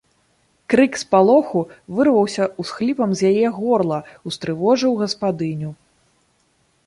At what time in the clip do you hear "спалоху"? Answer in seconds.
1.01-1.59